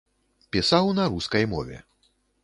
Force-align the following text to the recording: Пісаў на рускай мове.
Пісаў 0.55 0.87
на 0.99 1.05
рускай 1.15 1.45
мове. 1.53 1.77